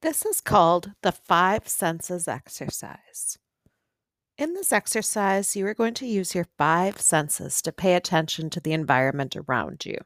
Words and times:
This 0.00 0.24
is 0.24 0.40
called 0.40 0.92
the 1.02 1.10
five 1.10 1.66
senses 1.66 2.28
exercise. 2.28 3.36
In 4.36 4.54
this 4.54 4.72
exercise, 4.72 5.56
you 5.56 5.66
are 5.66 5.74
going 5.74 5.94
to 5.94 6.06
use 6.06 6.36
your 6.36 6.46
five 6.56 7.00
senses 7.00 7.60
to 7.62 7.72
pay 7.72 7.94
attention 7.94 8.48
to 8.50 8.60
the 8.60 8.72
environment 8.72 9.34
around 9.34 9.84
you. 9.84 9.98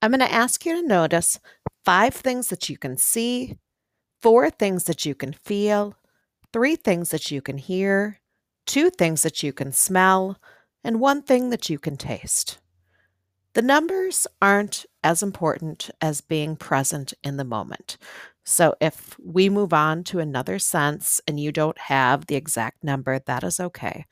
I'm 0.00 0.12
going 0.12 0.20
to 0.20 0.32
ask 0.32 0.64
you 0.64 0.80
to 0.80 0.86
notice 0.86 1.40
five 1.84 2.14
things 2.14 2.50
that 2.50 2.70
you 2.70 2.78
can 2.78 2.96
see, 2.96 3.58
four 4.22 4.48
things 4.48 4.84
that 4.84 5.04
you 5.04 5.16
can 5.16 5.32
feel, 5.32 5.96
three 6.52 6.76
things 6.76 7.10
that 7.10 7.32
you 7.32 7.42
can 7.42 7.58
hear, 7.58 8.20
two 8.64 8.90
things 8.90 9.22
that 9.22 9.42
you 9.42 9.52
can 9.52 9.72
smell, 9.72 10.38
and 10.84 11.00
one 11.00 11.22
thing 11.22 11.50
that 11.50 11.68
you 11.68 11.80
can 11.80 11.96
taste. 11.96 12.58
The 13.54 13.62
numbers 13.62 14.26
aren't 14.40 14.86
as 15.02 15.22
important 15.22 15.90
as 16.00 16.20
being 16.20 16.56
present 16.56 17.14
in 17.24 17.36
the 17.36 17.44
moment. 17.44 17.96
So 18.44 18.74
if 18.80 19.18
we 19.18 19.48
move 19.48 19.72
on 19.72 20.04
to 20.04 20.18
another 20.18 20.58
sense 20.58 21.20
and 21.26 21.38
you 21.38 21.52
don't 21.52 21.78
have 21.78 22.26
the 22.26 22.36
exact 22.36 22.84
number, 22.84 23.18
that 23.18 23.44
is 23.44 23.60
okay. 23.60 24.06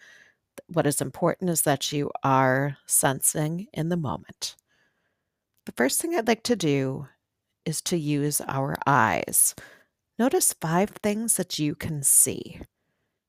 What 0.67 0.87
is 0.87 1.01
important 1.01 1.51
is 1.51 1.63
that 1.63 1.93
you 1.93 2.11
are 2.25 2.79
sensing 2.87 3.69
in 3.73 3.89
the 3.89 3.97
moment. 3.97 4.57
The 5.67 5.73
first 5.73 6.01
thing 6.01 6.15
I'd 6.15 6.29
like 6.29 6.43
to 6.45 6.57
do 6.57 7.07
is 7.65 7.81
to 7.83 7.97
use 7.97 8.41
our 8.41 8.77
eyes. 8.87 9.55
Notice 10.19 10.55
five 10.61 10.91
things 10.91 11.37
that 11.37 11.59
you 11.59 11.75
can 11.75 12.03
see. 12.03 12.61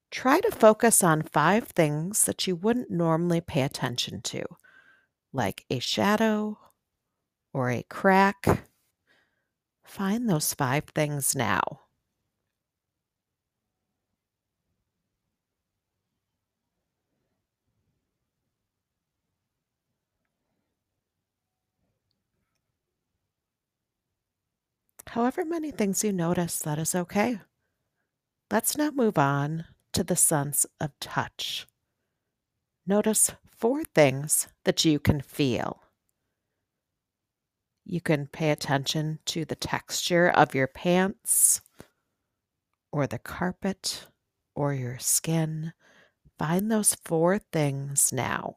Try 0.09 0.39
to 0.39 0.52
focus 0.52 1.03
on 1.03 1.22
five 1.22 1.67
things 1.67 2.23
that 2.23 2.48
you 2.48 2.55
wouldn't 2.55 2.89
normally 2.89 3.41
pay 3.41 3.62
attention 3.62 4.22
to, 4.23 4.44
like 5.33 5.65
a 5.69 5.79
shadow 5.79 6.57
or 7.53 7.69
a 7.69 7.83
crack 7.83 8.69
Find 9.89 10.29
those 10.29 10.53
five 10.53 10.83
things 10.93 11.35
now. 11.35 11.81
However 25.08 25.43
many 25.43 25.71
things 25.71 26.03
you 26.03 26.14
notice, 26.14 26.59
that 26.59 26.77
is 26.77 26.93
okay. 26.93 27.39
Let's 28.52 28.77
now 28.77 28.91
move 28.91 29.17
on 29.17 29.66
to 29.93 30.03
the 30.03 30.16
sense 30.16 30.67
of 30.80 30.91
touch. 30.99 31.66
Notice 32.86 33.31
four 33.59 33.83
things 33.83 34.47
that 34.63 34.85
you 34.85 34.99
can 34.99 35.21
feel. 35.21 35.83
You 37.85 38.02
can 38.02 38.27
pay 38.27 38.52
attention 38.52 39.19
to 39.25 39.45
the 39.45 39.55
texture 39.55 40.29
of 40.29 40.55
your 40.55 40.67
pants 40.67 41.61
or 42.91 43.07
the 43.07 43.19
carpet 43.19 44.05
or 44.55 44.73
your 44.73 44.99
skin. 44.99 45.73
Find 46.37 46.71
those 46.71 46.95
four 46.95 47.39
things 47.39 48.13
now. 48.13 48.55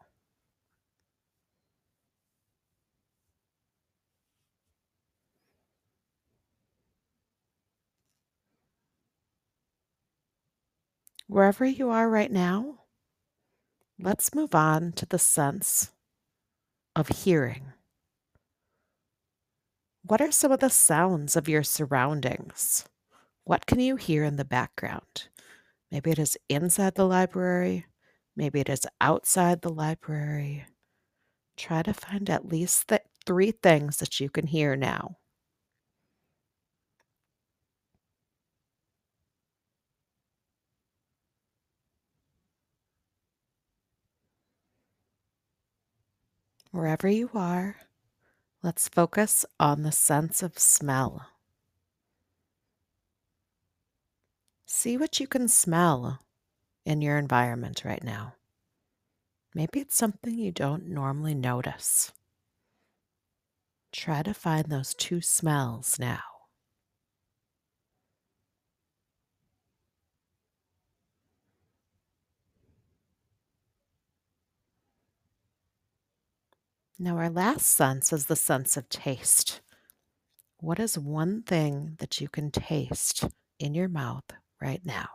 Wherever 11.27 11.65
you 11.65 11.91
are 11.91 12.09
right 12.09 12.31
now, 12.31 12.82
let's 14.03 14.35
move 14.35 14.55
on 14.55 14.93
to 14.93 15.07
the 15.07 15.19
sense 15.19 15.93
of 16.97 17.09
hearing. 17.09 17.73
What 20.05 20.21
are 20.21 20.33
some 20.33 20.51
of 20.51 20.59
the 20.59 20.71
sounds 20.71 21.37
of 21.37 21.49
your 21.49 21.63
surroundings? 21.63 22.85
What 23.45 23.67
can 23.67 23.79
you 23.79 23.95
hear 23.95 24.25
in 24.25 24.37
the 24.37 24.45
background? 24.45 25.29
Maybe 25.91 26.11
it 26.11 26.19
is 26.19 26.37
inside 26.49 26.97
the 26.97 27.07
library, 27.07 27.87
maybe 28.35 28.61
it 28.61 28.69
is 28.69 28.87
outside 29.01 29.63
the 29.63 29.73
library. 29.73 30.65
Try 31.57 31.83
to 31.83 31.95
find 31.95 32.29
at 32.29 32.49
least 32.49 32.89
the 32.89 33.03
three 33.25 33.53
things 33.53 33.99
that 33.99 34.19
you 34.19 34.29
can 34.29 34.49
hear 34.49 34.75
now. 34.75 35.19
Wherever 46.73 47.09
you 47.09 47.31
are, 47.35 47.77
Let's 48.65 48.89
focus 48.89 49.45
on 49.59 49.83
the 49.83 49.91
sense 49.91 50.41
of 50.41 50.57
smell. 50.57 51.27
See 54.67 54.97
what 54.97 55.19
you 55.19 55.27
can 55.27 55.49
smell 55.49 56.21
in 56.85 57.03
your 57.03 57.19
environment 57.19 57.83
right 57.85 58.05
now. 58.05 58.35
Maybe 59.53 59.81
it's 59.81 59.97
something 59.97 60.39
you 60.39 60.53
don't 60.53 60.87
normally 60.87 61.35
notice. 61.35 62.13
Try 63.91 64.23
to 64.23 64.33
find 64.33 64.67
those 64.67 64.95
two 64.95 65.21
smells 65.21 65.99
now. 65.99 66.32
Now, 77.03 77.17
our 77.17 77.31
last 77.31 77.67
sense 77.67 78.13
is 78.13 78.27
the 78.27 78.37
sense 78.37 78.77
of 78.77 78.89
taste. 78.89 79.61
What 80.61 80.79
is 80.79 80.97
one 80.97 81.43
thing 81.43 81.97
that 81.99 82.21
you 82.21 82.29
can 82.29 82.53
taste 82.53 83.25
in 83.59 83.75
your 83.75 83.89
mouth 83.89 84.23
right 84.61 84.81
now? 84.87 85.09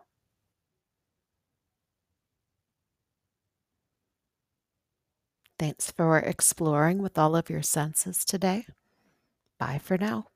Thanks 5.57 5.89
for 5.89 6.19
exploring 6.19 7.01
with 7.01 7.17
all 7.17 7.37
of 7.37 7.49
your 7.49 7.61
senses 7.61 8.25
today. 8.25 8.67
Bye 9.57 9.79
for 9.81 9.97
now. 9.97 10.27